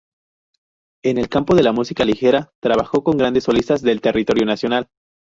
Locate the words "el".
1.19-1.29